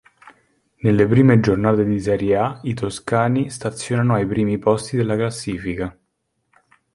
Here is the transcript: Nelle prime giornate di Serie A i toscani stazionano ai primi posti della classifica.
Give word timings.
Nelle 0.77 1.05
prime 1.05 1.39
giornate 1.41 1.85
di 1.85 1.99
Serie 2.01 2.35
A 2.35 2.59
i 2.63 2.73
toscani 2.73 3.51
stazionano 3.51 4.15
ai 4.15 4.25
primi 4.25 4.57
posti 4.57 4.95
della 4.97 5.13
classifica. 5.15 5.95